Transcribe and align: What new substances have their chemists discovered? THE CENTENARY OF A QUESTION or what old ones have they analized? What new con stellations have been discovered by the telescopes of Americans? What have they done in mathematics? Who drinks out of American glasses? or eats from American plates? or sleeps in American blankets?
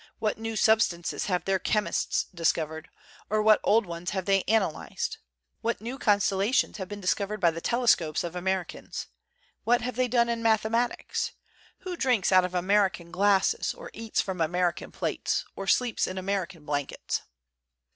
What 0.17 0.39
new 0.39 0.55
substances 0.55 1.25
have 1.25 1.45
their 1.45 1.59
chemists 1.59 2.25
discovered? 2.33 2.85
THE 3.29 3.35
CENTENARY 3.35 3.39
OF 3.39 3.39
A 3.39 3.43
QUESTION 3.43 3.43
or 3.43 3.43
what 3.43 3.59
old 3.71 3.85
ones 3.85 4.09
have 4.09 4.25
they 4.25 4.41
analized? 4.45 5.17
What 5.61 5.79
new 5.79 5.99
con 5.99 6.17
stellations 6.17 6.77
have 6.77 6.87
been 6.89 6.99
discovered 6.99 7.39
by 7.39 7.51
the 7.51 7.61
telescopes 7.61 8.23
of 8.23 8.35
Americans? 8.35 9.05
What 9.63 9.81
have 9.81 9.97
they 9.97 10.07
done 10.07 10.27
in 10.27 10.41
mathematics? 10.41 11.33
Who 11.81 11.95
drinks 11.95 12.31
out 12.31 12.43
of 12.43 12.55
American 12.55 13.11
glasses? 13.11 13.75
or 13.75 13.91
eats 13.93 14.21
from 14.21 14.41
American 14.41 14.91
plates? 14.91 15.45
or 15.55 15.67
sleeps 15.67 16.07
in 16.07 16.17
American 16.17 16.65
blankets? 16.65 17.21